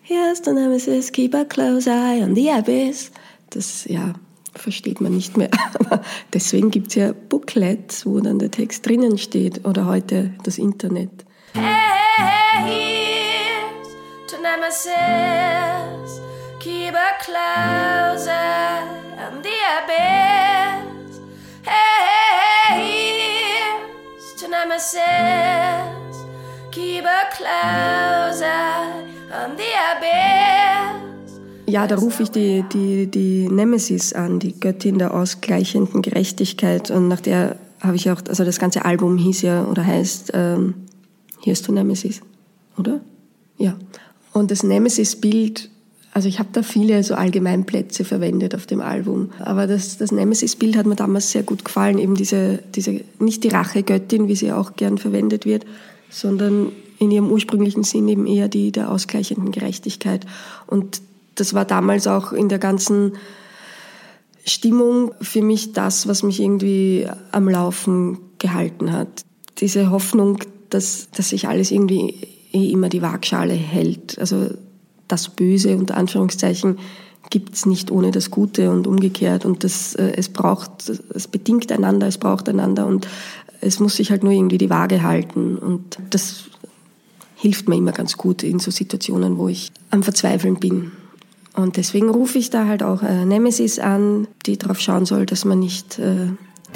Here's 0.02 0.42
the 0.44 0.54
nemesis, 0.54 1.12
keep 1.12 1.36
a 1.36 1.46
close 1.46 1.88
eye 1.88 2.24
on 2.24 2.36
the 2.36 2.50
abyss. 2.50 3.12
Das, 3.52 3.86
ja, 3.86 4.14
versteht 4.54 5.02
man 5.02 5.16
nicht 5.16 5.38
mehr. 5.38 5.50
Deswegen 6.34 6.72
gibt 6.72 6.88
es 6.90 6.96
ja 6.96 7.14
Booklets, 7.14 8.06
wo 8.06 8.20
dann 8.20 8.40
der 8.40 8.52
Text 8.52 8.86
drinnen 8.86 9.18
steht 9.18 9.66
oder 9.66 9.86
heute 9.86 10.34
das 10.44 10.58
Internet. 10.58 11.10
Hey, 11.54 12.66
here's 12.66 13.88
to 14.28 14.38
Nemesis, 14.42 16.22
keep 16.60 16.94
a 16.94 17.18
close 17.24 18.30
eye 18.30 18.84
on 19.28 19.42
the 19.42 19.50
abyss. 19.80 21.20
Hey, 21.66 22.82
here's 22.82 24.36
to 24.36 24.48
Nemesis, 24.48 26.26
keep 26.72 27.06
a 27.06 27.30
close 27.36 28.44
Ja, 31.70 31.88
da 31.88 31.96
rufe 31.96 32.24
ich 32.24 32.30
die, 32.30 32.64
die, 32.74 33.08
die 33.08 33.48
Nemesis 33.50 34.14
an, 34.14 34.40
die 34.40 34.60
Göttin 34.60 34.98
der 34.98 35.14
ausgleichenden 35.14 36.02
Gerechtigkeit. 36.02 36.92
Und 36.92 37.08
nach 37.08 37.22
der 37.22 37.58
habe 37.80 37.96
ich 37.96 38.10
auch, 38.12 38.22
also 38.28 38.44
das 38.44 38.60
ganze 38.60 38.86
Album 38.86 39.18
hieß 39.18 39.42
ja 39.44 39.66
oder 39.66 39.86
heißt 39.86 40.32
ähm, 40.34 40.74
Here's 41.42 41.62
to 41.62 41.72
Nemesis, 41.72 42.22
oder? 42.78 43.00
Ja. 43.58 43.76
Und 44.34 44.52
das 44.52 44.64
Nemesis-Bild, 44.64 45.70
also 46.14 46.28
ich 46.28 46.40
habe 46.40 46.50
da 46.52 46.64
viele 46.64 47.02
so 47.04 47.16
Allgemeinplätze 47.16 48.04
verwendet 48.04 48.56
auf 48.56 48.66
dem 48.66 48.82
Album. 48.82 49.30
Aber 49.40 49.68
das, 49.68 49.98
das 49.98 50.12
Nemesis-Bild 50.12 50.76
hat 50.76 50.86
mir 50.86 50.96
damals 50.96 51.32
sehr 51.32 51.44
gut 51.44 51.64
gefallen. 51.64 51.98
Eben 51.98 52.16
diese, 52.16 52.60
diese, 52.76 53.02
nicht 53.20 53.44
die 53.44 53.50
Rachegöttin, 53.50 54.28
wie 54.28 54.36
sie 54.36 54.52
auch 54.52 54.76
gern 54.76 54.98
verwendet 54.98 55.46
wird, 55.46 55.66
sondern 56.10 56.72
in 57.00 57.12
ihrem 57.12 57.32
ursprünglichen 57.32 57.84
Sinn 57.84 58.08
eben 58.10 58.28
eher 58.28 58.50
die 58.50 58.72
der 58.72 58.92
ausgleichenden 58.92 59.52
Gerechtigkeit. 59.52 60.26
Und 60.68 61.02
das 61.40 61.54
war 61.54 61.66
damals 61.66 62.08
auch 62.08 62.32
in 62.32 62.50
der 62.50 62.60
ganzen 62.60 63.14
Stimmung 64.46 65.14
für 65.22 65.42
mich 65.42 65.74
das, 65.74 66.08
was 66.08 66.24
mich 66.24 66.40
irgendwie 66.40 67.08
am 67.32 67.48
Laufen 67.48 68.20
gehalten 68.40 68.92
hat. 68.92 69.24
Diese 69.60 69.92
Hoffnung, 69.92 70.40
dass, 70.70 71.10
dass 71.12 71.30
sich 71.30 71.48
alles 71.48 71.72
irgendwie 71.72 72.16
eh 72.52 72.72
immer 72.72 72.90
die 72.90 73.02
Waagschale 73.02 73.54
hält. 73.54 74.18
Also 74.20 74.50
das 75.08 75.30
Böse 75.30 75.76
unter 75.76 75.98
Anführungszeichen 75.98 76.78
gibt 77.30 77.54
es 77.54 77.66
nicht 77.66 77.92
ohne 77.92 78.12
das 78.12 78.32
Gute 78.32 78.72
und 78.72 78.88
umgekehrt. 78.88 79.46
Und 79.46 79.64
das, 79.64 79.94
äh, 79.96 80.14
es 80.16 80.30
braucht, 80.30 80.90
es 80.90 81.28
bedingt 81.28 81.72
einander, 81.72 82.08
es 82.08 82.18
braucht 82.18 82.50
einander 82.50 82.88
und 82.88 83.08
es 83.62 83.80
muss 83.80 83.98
sich 83.98 84.10
halt 84.10 84.24
nur 84.24 84.32
irgendwie 84.32 84.58
die 84.58 84.70
Waage 84.70 85.04
halten. 85.04 85.58
Und 85.58 86.00
das 86.10 86.46
hilft 87.36 87.70
mir 87.70 87.76
immer 87.76 87.92
ganz 87.92 88.18
gut 88.18 88.44
in 88.44 88.60
so 88.60 88.72
Situationen, 88.72 89.38
wo 89.38 89.48
ich 89.48 89.72
am 89.92 90.02
Verzweifeln 90.04 90.56
bin. 90.56 90.92
Und 91.60 91.76
deswegen 91.76 92.10
rufe 92.10 92.38
ich 92.38 92.50
da 92.50 92.66
halt 92.66 92.84
auch 92.84 93.04
äh, 93.04 93.26
Nemesis 93.26 93.80
an, 93.80 94.28
die 94.46 94.58
darauf 94.58 94.80
schauen 94.80 95.06
soll, 95.06 95.26
dass 95.26 95.44
man 95.44 95.60
nicht 95.60 96.00
äh, 96.00 96.28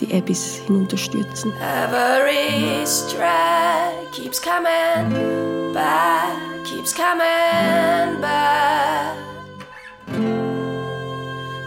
die 0.02 0.13
Abyss 0.13 0.62
hinunterstürzen. 0.68 1.54
Every 1.62 2.86
strike 2.86 4.12
keeps 4.12 4.42
coming 4.42 5.74
back, 5.74 6.36
keeps 6.66 6.94
coming 6.94 8.20
back. 8.20 9.16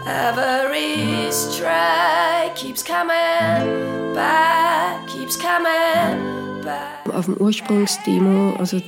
Every 0.05 1.31
strike 1.31 2.55
keeps 2.55 2.83
coming 2.83 4.13
back, 4.13 5.07
keeps 5.07 5.37
coming 5.37 6.63
back. 6.63 7.15
Auf 7.15 7.25
dem 7.25 7.35
Ursprungsdemo, 7.37 8.55
also 8.59 8.79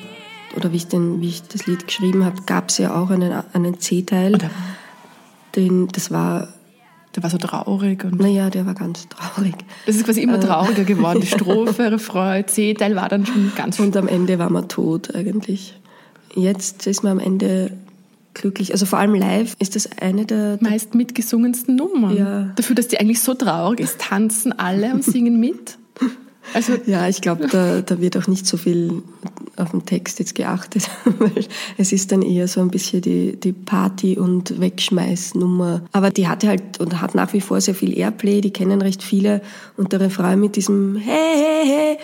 oder 0.60 0.72
wie 0.72 0.78
ich, 0.78 0.88
den, 0.88 1.22
wie 1.22 1.30
ich 1.30 1.44
das 1.44 1.66
Lied 1.66 1.88
geschrieben 1.88 2.26
habe, 2.26 2.42
gab 2.46 2.70
es 2.70 2.78
ja 2.78 2.96
auch 2.96 3.10
einen, 3.10 3.32
einen 3.54 3.80
C-Teil. 3.80 4.38
Den, 5.56 5.88
das 5.88 6.12
war 6.12 6.50
der 7.16 7.24
war 7.24 7.30
so 7.30 7.38
traurig. 7.38 8.04
Und 8.04 8.20
naja, 8.20 8.50
der 8.50 8.66
war 8.66 8.76
ganz 8.76 9.08
traurig. 9.10 9.56
Das 9.86 9.96
ist 9.96 10.06
quasi 10.06 10.22
immer 10.22 10.36
äh. 10.36 10.40
trauriger 10.40 10.84
geworden. 10.84 11.20
Die 11.22 11.28
Strophe, 11.28 11.92
Refrain, 11.92 12.48
C-Teil 12.48 12.96
war 12.96 13.10
dann 13.10 13.26
schon 13.26 13.52
ganz... 13.56 13.80
Und 13.80 13.98
am 13.98 14.08
Ende 14.08 14.38
war 14.38 14.50
man 14.50 14.68
tot 14.68 15.16
eigentlich. 15.16 15.80
Jetzt 16.36 16.86
ist 16.86 17.04
man 17.04 17.14
am 17.14 17.20
Ende 17.20 17.72
glücklich. 18.36 18.74
Also 18.74 18.86
vor 18.86 19.00
allem 19.00 19.16
live 19.16 19.56
ist 19.60 19.76
das 19.76 19.90
eine 20.00 20.26
der... 20.26 20.58
der 20.58 20.70
meist 20.70 20.94
mitgesungensten 20.94 21.76
Nummern. 21.76 22.16
Ja. 22.16 22.44
Dafür, 22.56 22.76
dass 22.76 22.88
die 22.88 23.00
eigentlich 23.00 23.22
so 23.22 23.34
traurig 23.34 23.80
ist, 23.80 24.00
tanzen 24.00 24.58
alle 24.58 24.94
und 24.94 25.04
singen 25.04 25.40
mit. 25.40 25.78
Also 26.54 26.74
ja, 26.86 27.08
ich 27.08 27.22
glaube, 27.22 27.48
da, 27.48 27.82
da 27.82 28.00
wird 28.00 28.18
auch 28.18 28.28
nicht 28.28 28.46
so 28.46 28.58
viel 28.58 29.04
auf 29.56 29.72
den 29.72 29.86
Text 29.86 30.20
jetzt 30.20 30.36
geachtet, 30.36 30.90
weil 31.20 31.46
es 31.78 31.92
ist 31.92 32.12
dann 32.12 32.22
eher 32.22 32.48
so 32.48 32.62
ein 32.62 32.70
bisschen 32.70 33.02
die, 33.02 33.36
die 33.40 33.52
Party- 33.54 34.18
und 34.18 34.60
Wegschmeißnummer. 34.60 35.82
Aber 35.92 36.10
die 36.10 36.28
hatte 36.28 36.48
halt 36.48 36.80
und 36.80 37.02
hat 37.02 37.16
nach 37.16 37.34
wie 37.34 37.42
vor 37.42 37.62
sehr 37.62 37.76
viel 37.76 37.98
Airplay, 37.98 38.42
die 38.42 38.52
kennen 38.52 38.82
recht 38.82 39.04
viele. 39.04 39.42
Und 39.78 39.92
der 39.92 40.00
Refrain 40.00 40.40
mit 40.40 40.56
diesem 40.56 40.96
Hey, 40.96 41.36
hey, 41.36 41.66
hey, 41.66 41.98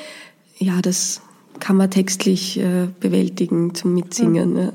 ja, 0.59 0.81
das 0.81 1.21
kann 1.59 1.77
man 1.77 1.89
textlich 1.89 2.59
äh, 2.59 2.87
bewältigen 2.99 3.73
zum 3.75 3.93
Mitsingen. 3.93 4.57
Ja. 4.57 4.71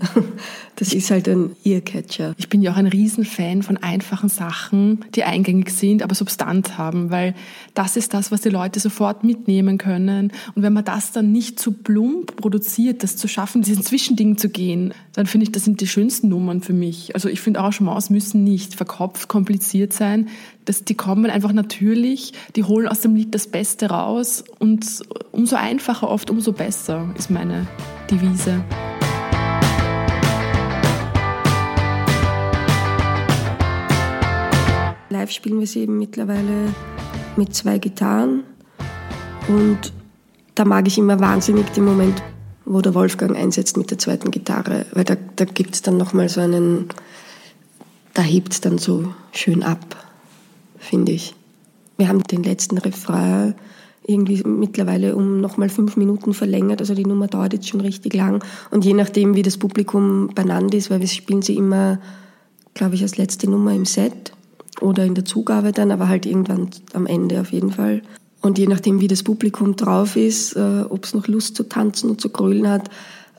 Das 0.80 0.94
ist 0.94 1.10
halt 1.10 1.28
ein 1.28 1.56
Earcatcher. 1.62 2.34
Ich 2.38 2.48
bin 2.48 2.62
ja 2.62 2.72
auch 2.72 2.76
ein 2.76 2.86
Riesenfan 2.86 3.62
von 3.62 3.76
einfachen 3.76 4.30
Sachen, 4.30 5.04
die 5.14 5.24
eingängig 5.24 5.68
sind, 5.68 6.02
aber 6.02 6.14
Substanz 6.14 6.78
haben, 6.78 7.10
weil 7.10 7.34
das 7.74 7.98
ist 7.98 8.14
das, 8.14 8.32
was 8.32 8.40
die 8.40 8.48
Leute 8.48 8.80
sofort 8.80 9.22
mitnehmen 9.22 9.76
können. 9.76 10.32
Und 10.54 10.62
wenn 10.62 10.72
man 10.72 10.86
das 10.86 11.12
dann 11.12 11.32
nicht 11.32 11.60
zu 11.60 11.72
plump 11.72 12.34
produziert, 12.36 13.02
das 13.02 13.18
zu 13.18 13.28
schaffen, 13.28 13.60
diesen 13.60 13.82
Zwischending 13.82 14.38
zu 14.38 14.48
gehen, 14.48 14.94
dann 15.12 15.26
finde 15.26 15.44
ich, 15.44 15.52
das 15.52 15.66
sind 15.66 15.82
die 15.82 15.86
schönsten 15.86 16.30
Nummern 16.30 16.62
für 16.62 16.72
mich. 16.72 17.14
Also 17.14 17.28
ich 17.28 17.42
finde, 17.42 17.60
Arrangements 17.60 18.08
müssen 18.08 18.42
nicht 18.42 18.74
verkopft, 18.74 19.28
kompliziert 19.28 19.92
sein. 19.92 20.28
Das, 20.64 20.84
die 20.84 20.94
kommen 20.94 21.30
einfach 21.30 21.52
natürlich, 21.52 22.32
die 22.56 22.64
holen 22.64 22.88
aus 22.88 23.00
dem 23.00 23.14
Lied 23.14 23.34
das 23.34 23.48
Beste 23.48 23.90
raus 23.90 24.44
und 24.58 24.86
umso 25.30 25.56
einfacher 25.56 26.08
oft, 26.08 26.30
umso 26.30 26.52
besser 26.52 27.14
ist 27.18 27.30
meine 27.30 27.66
Devise. 28.10 28.64
Live 35.30 35.36
spielen 35.36 35.60
wir 35.60 35.66
sie 35.66 35.82
eben 35.82 35.96
mittlerweile 35.98 36.74
mit 37.36 37.54
zwei 37.54 37.78
Gitarren 37.78 38.42
und 39.46 39.92
da 40.56 40.64
mag 40.64 40.88
ich 40.88 40.98
immer 40.98 41.20
wahnsinnig 41.20 41.66
den 41.70 41.84
Moment, 41.84 42.20
wo 42.64 42.80
der 42.80 42.94
Wolfgang 42.94 43.36
einsetzt 43.36 43.76
mit 43.76 43.92
der 43.92 43.98
zweiten 43.98 44.32
Gitarre, 44.32 44.86
weil 44.92 45.04
da, 45.04 45.16
da 45.36 45.44
gibt 45.44 45.76
es 45.76 45.82
dann 45.82 45.96
nochmal 45.96 46.28
so 46.28 46.40
einen, 46.40 46.88
da 48.12 48.22
hebt 48.22 48.52
es 48.54 48.60
dann 48.60 48.78
so 48.78 49.14
schön 49.30 49.62
ab, 49.62 49.96
finde 50.78 51.12
ich. 51.12 51.36
Wir 51.96 52.08
haben 52.08 52.24
den 52.24 52.42
letzten 52.42 52.78
Refrain 52.78 53.54
irgendwie 54.02 54.42
mittlerweile 54.42 55.14
um 55.14 55.40
nochmal 55.40 55.68
fünf 55.68 55.96
Minuten 55.96 56.34
verlängert. 56.34 56.80
Also 56.80 56.94
die 56.94 57.06
Nummer 57.06 57.28
dauert 57.28 57.52
jetzt 57.52 57.68
schon 57.68 57.82
richtig 57.82 58.14
lang. 58.14 58.42
Und 58.72 58.84
je 58.84 58.94
nachdem, 58.94 59.36
wie 59.36 59.42
das 59.42 59.58
Publikum 59.58 60.30
benannt 60.34 60.74
ist, 60.74 60.90
weil 60.90 61.00
wir 61.00 61.06
spielen 61.06 61.42
sie 61.42 61.54
immer, 61.54 62.00
glaube 62.74 62.96
ich, 62.96 63.02
als 63.02 63.18
letzte 63.18 63.48
Nummer 63.48 63.72
im 63.74 63.84
Set 63.84 64.32
oder 64.80 65.04
in 65.04 65.14
der 65.14 65.24
Zugabe 65.24 65.72
dann, 65.72 65.90
aber 65.90 66.08
halt 66.08 66.26
irgendwann 66.26 66.70
am 66.94 67.06
Ende 67.06 67.40
auf 67.40 67.52
jeden 67.52 67.72
Fall. 67.72 68.02
Und 68.40 68.58
je 68.58 68.66
nachdem, 68.66 69.00
wie 69.00 69.08
das 69.08 69.22
Publikum 69.22 69.76
drauf 69.76 70.16
ist, 70.16 70.56
äh, 70.56 70.82
ob 70.88 71.04
es 71.04 71.14
noch 71.14 71.28
Lust 71.28 71.56
zu 71.56 71.64
tanzen 71.64 72.10
und 72.10 72.20
zu 72.20 72.30
grölen 72.30 72.68
hat, 72.68 72.88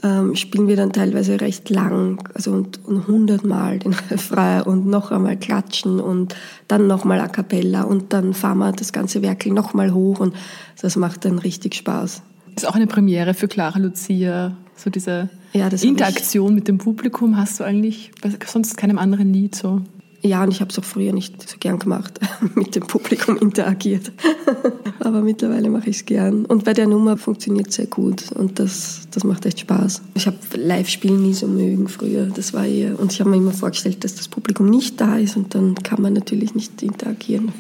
ähm, 0.03 0.36
spielen 0.36 0.67
wir 0.67 0.75
dann 0.75 0.93
teilweise 0.93 1.41
recht 1.41 1.69
lang, 1.69 2.27
also 2.33 2.51
und, 2.51 2.83
und 2.86 3.07
hundertmal 3.07 3.79
den 3.79 3.93
Refrain 4.10 4.63
und 4.63 4.88
noch 4.88 5.12
einmal 5.12 5.38
klatschen 5.38 6.00
und 6.00 6.36
dann 6.67 6.88
nochmal 6.88 7.19
a 7.19 7.27
cappella 7.27 7.83
und 7.83 8.13
dann 8.13 8.33
fahren 8.33 8.60
wir 8.60 8.71
das 8.71 8.93
ganze 8.93 9.21
Werkel 9.21 9.51
nochmal 9.51 9.93
hoch 9.93 10.19
und 10.19 10.33
das 10.81 10.95
macht 10.95 11.25
dann 11.25 11.39
richtig 11.39 11.75
Spaß. 11.75 12.21
Das 12.55 12.63
ist 12.63 12.69
auch 12.69 12.75
eine 12.75 12.88
Premiere 12.88 13.33
für 13.33 13.48
Clara 13.48 13.79
Lucia, 13.79 14.55
so 14.75 14.89
diese 14.89 15.29
ja, 15.53 15.67
Interaktion 15.67 16.55
mit 16.55 16.67
dem 16.67 16.77
Publikum 16.77 17.38
hast 17.38 17.60
du 17.60 17.63
eigentlich 17.63 18.12
bei 18.21 18.31
sonst 18.45 18.77
keinem 18.77 18.98
anderen 18.98 19.33
Lied 19.33 19.55
so. 19.55 19.81
Ja, 20.24 20.44
und 20.44 20.51
ich 20.51 20.62
habe 20.62 20.70
es 20.70 20.78
auch 20.78 20.84
früher 20.84 21.13
nicht 21.13 21.50
so 21.50 21.58
gern 21.60 21.80
gemacht, 21.80 22.20
mit 22.56 22.75
dem 22.75 22.86
Publikum 22.86 23.38
interagiert. 23.38 24.12
Aber 25.00 25.22
mittlerweile 25.22 25.70
mache 25.70 25.90
ich 25.90 25.98
es 25.98 26.06
gern. 26.06 26.46
Und 26.46 26.63
bei 26.63 26.74
der 26.74 26.86
Nummer 26.86 27.18
funktioniert 27.18 27.70
es 27.70 27.75
sehr 27.75 27.88
gut 27.88 28.32
und 28.34 28.60
das, 28.60 29.08
das 29.10 29.24
macht 29.24 29.46
echt 29.48 29.62
Spaß. 29.62 30.01
Ich 30.13 30.28
habe 30.28 30.38
Live-Spielen 30.56 31.24
nie 31.24 31.34
so 31.34 31.48
mögen 31.48 31.88
früher. 31.88 32.28
Das 32.28 32.54
war 32.54 32.66
eher, 32.66 33.00
und 33.00 33.12
ich 33.12 33.20
habe 33.20 33.32
mir 33.32 33.38
immer 33.38 33.51
vorgestellt, 33.51 34.04
dass 34.04 34.16
das 34.16 34.28
Publikum 34.28 34.70
nicht 34.70 35.01
da 35.01 35.18
ist 35.18 35.38
und 35.38 35.56
dann 35.56 35.74
kann 35.75 36.01
man 36.01 36.13
natürlich 36.13 36.54
nicht 36.54 36.84
interagieren. 36.84 37.51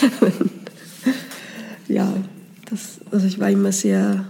ja, 1.88 2.12
das, 2.70 3.00
also 3.10 3.26
ich 3.26 3.40
war 3.40 3.50
immer 3.50 3.72
sehr 3.72 4.24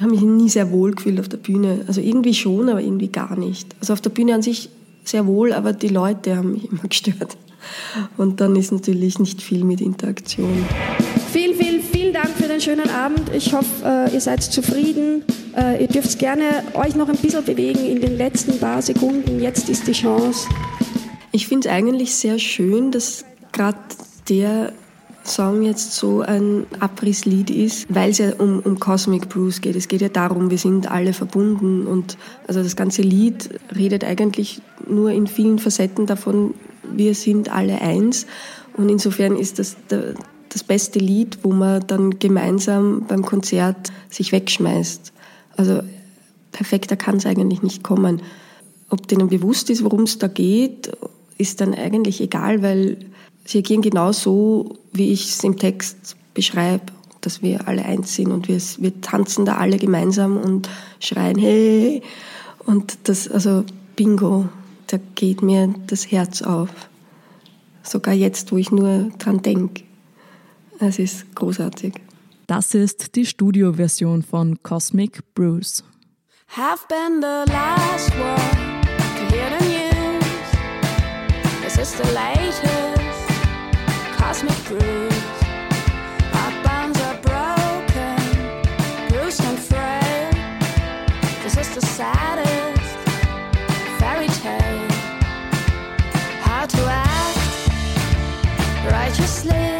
habe 0.00 0.10
mich 0.10 0.22
nie 0.22 0.48
sehr 0.48 0.72
wohl 0.72 0.92
gefühlt 0.92 1.20
auf 1.20 1.28
der 1.28 1.36
Bühne. 1.36 1.84
Also 1.86 2.00
irgendwie 2.00 2.34
schon, 2.34 2.68
aber 2.68 2.80
irgendwie 2.80 3.08
gar 3.08 3.38
nicht. 3.38 3.76
Also 3.78 3.92
auf 3.92 4.00
der 4.00 4.10
Bühne 4.10 4.34
an 4.34 4.42
sich 4.42 4.70
sehr 5.08 5.26
wohl, 5.26 5.52
aber 5.52 5.72
die 5.72 5.88
Leute 5.88 6.36
haben 6.36 6.52
mich 6.52 6.70
immer 6.70 6.82
gestört. 6.88 7.36
Und 8.16 8.40
dann 8.40 8.56
ist 8.56 8.72
natürlich 8.72 9.18
nicht 9.18 9.40
viel 9.40 9.64
mit 9.64 9.80
Interaktion. 9.80 10.66
Vielen, 11.32 11.56
vielen, 11.56 11.82
vielen 11.82 12.12
Dank 12.12 12.28
für 12.28 12.46
den 12.46 12.60
schönen 12.60 12.90
Abend. 12.90 13.22
Ich 13.34 13.52
hoffe, 13.54 13.66
äh, 13.84 14.12
ihr 14.12 14.20
seid 14.20 14.42
zufrieden. 14.42 15.24
Äh, 15.56 15.82
ihr 15.82 15.88
dürft 15.88 16.18
gerne 16.18 16.62
euch 16.74 16.94
noch 16.94 17.08
ein 17.08 17.16
bisschen 17.16 17.44
bewegen 17.44 17.84
in 17.86 18.00
den 18.00 18.16
letzten 18.16 18.58
paar 18.58 18.82
Sekunden. 18.82 19.40
Jetzt 19.40 19.68
ist 19.70 19.86
die 19.86 19.92
Chance. 19.92 20.46
Ich 21.32 21.48
finde 21.48 21.68
es 21.68 21.74
eigentlich 21.74 22.14
sehr 22.14 22.38
schön, 22.38 22.90
dass 22.90 23.24
gerade 23.52 23.78
der 24.28 24.72
Song 25.24 25.62
jetzt 25.62 25.94
so 25.94 26.20
ein 26.20 26.66
Abrisslied 26.80 27.50
ist, 27.50 27.86
weil 27.88 28.10
es 28.10 28.18
ja 28.18 28.34
um, 28.34 28.60
um 28.60 28.78
Cosmic 28.78 29.28
Blues 29.28 29.60
geht. 29.60 29.74
Es 29.74 29.88
geht 29.88 30.02
ja 30.02 30.08
darum, 30.08 30.50
wir 30.50 30.58
sind 30.58 30.90
alle 30.90 31.12
verbunden 31.12 31.86
und 31.86 32.16
also 32.46 32.62
das 32.62 32.76
ganze 32.76 33.02
Lied 33.02 33.48
redet 33.74 34.04
eigentlich 34.04 34.60
nur 34.86 35.10
in 35.10 35.26
vielen 35.26 35.58
Facetten 35.58 36.06
davon, 36.06 36.54
wir 36.92 37.14
sind 37.14 37.50
alle 37.50 37.80
eins 37.80 38.26
und 38.76 38.88
insofern 38.88 39.36
ist 39.36 39.58
das 39.58 39.76
der, 39.90 40.14
das 40.50 40.62
beste 40.62 40.98
Lied, 40.98 41.38
wo 41.42 41.52
man 41.52 41.84
dann 41.86 42.18
gemeinsam 42.18 43.06
beim 43.08 43.22
Konzert 43.22 43.92
sich 44.10 44.30
wegschmeißt. 44.30 45.12
Also 45.56 45.80
perfekter 46.52 46.96
kann 46.96 47.16
es 47.16 47.26
eigentlich 47.26 47.62
nicht 47.62 47.82
kommen. 47.82 48.22
Ob 48.90 49.08
denen 49.08 49.28
bewusst 49.28 49.70
ist, 49.70 49.82
worum 49.82 50.02
es 50.02 50.18
da 50.18 50.28
geht, 50.28 50.92
ist 51.38 51.60
dann 51.60 51.74
eigentlich 51.74 52.20
egal, 52.20 52.62
weil 52.62 52.98
sie 53.44 53.58
agieren 53.58 53.82
genau 53.82 54.12
so, 54.12 54.78
wie 54.92 55.12
ich 55.12 55.30
es 55.30 55.44
im 55.44 55.56
Text 55.56 56.16
beschreibe, 56.34 56.86
dass 57.20 57.42
wir 57.42 57.66
alle 57.68 57.84
eins 57.84 58.14
sind 58.14 58.32
und 58.32 58.48
wir, 58.48 58.60
wir 58.78 59.00
tanzen 59.00 59.44
da 59.44 59.56
alle 59.56 59.78
gemeinsam 59.78 60.36
und 60.36 60.68
schreien, 61.00 61.38
hey! 61.38 62.02
Und 62.66 62.98
das, 63.04 63.28
also 63.28 63.64
Bingo, 63.96 64.48
da 64.86 64.98
geht 65.14 65.42
mir 65.42 65.74
das 65.86 66.10
Herz 66.10 66.42
auf. 66.42 66.70
Sogar 67.82 68.14
jetzt, 68.14 68.52
wo 68.52 68.56
ich 68.56 68.70
nur 68.70 69.10
dran 69.18 69.42
denke. 69.42 69.84
Es 70.80 70.98
ist 70.98 71.34
großartig. 71.34 71.94
Das 72.46 72.74
ist 72.74 73.16
die 73.16 73.24
Studioversion 73.24 74.22
von 74.22 74.62
Cosmic 74.62 75.22
Bruce. 75.34 75.84
Have 76.48 76.80
been 76.88 77.20
the 77.20 77.50
last 77.50 78.10
one 78.16 78.80
to 79.16 79.34
hear 79.34 79.48
the 79.58 79.64
news. 79.66 80.24
This 81.62 81.78
is 81.78 81.96
the 81.96 82.12
latest. 82.12 82.83
cosmic 84.34 84.64
cruise. 84.64 85.42
Our 86.34 86.52
bonds 86.64 87.00
are 87.02 87.18
broken, 87.22 88.18
bruised 89.08 89.40
and. 89.44 89.58
This 91.44 91.56
the 91.74 91.80
saddest 91.80 92.98
fairy 94.00 94.26
tale. 94.26 94.88
How 96.42 96.66
to 96.66 96.82
act 96.88 97.38
righteously. 98.90 99.73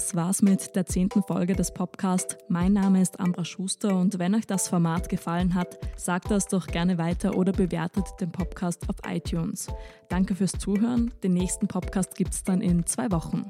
Das 0.00 0.14
war's 0.14 0.40
mit 0.40 0.74
der 0.76 0.86
zehnten 0.86 1.22
Folge 1.22 1.54
des 1.54 1.74
Podcasts. 1.74 2.38
Mein 2.48 2.72
Name 2.72 3.02
ist 3.02 3.20
Ambra 3.20 3.44
Schuster 3.44 3.94
und 3.94 4.18
wenn 4.18 4.34
euch 4.34 4.46
das 4.46 4.66
Format 4.66 5.10
gefallen 5.10 5.54
hat, 5.54 5.78
sagt 5.94 6.30
das 6.30 6.48
doch 6.48 6.66
gerne 6.66 6.96
weiter 6.96 7.36
oder 7.36 7.52
bewertet 7.52 8.06
den 8.18 8.32
Podcast 8.32 8.88
auf 8.88 8.96
iTunes. 9.06 9.68
Danke 10.08 10.34
fürs 10.34 10.52
Zuhören. 10.52 11.12
Den 11.22 11.34
nächsten 11.34 11.68
Podcast 11.68 12.14
gibt's 12.14 12.42
dann 12.42 12.62
in 12.62 12.86
zwei 12.86 13.10
Wochen. 13.12 13.44